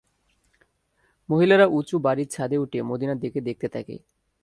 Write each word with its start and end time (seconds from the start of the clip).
মহিলারা 1.29 1.65
উঁচু 1.71 1.95
বাড়ির 1.99 2.27
ছাদে 2.27 2.57
উঠে 2.57 2.79
মদীনার 2.81 3.19
দিকে 3.19 3.39
দেখতে 3.41 3.67
থাকে। 3.67 3.95